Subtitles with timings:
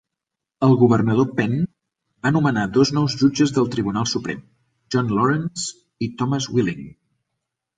[0.67, 1.51] El governador Penn
[2.27, 4.41] va nomenar dos nous jutges del Tribunal Suprem,
[4.97, 5.69] John Lawrence
[6.09, 6.83] i Thomas Willing.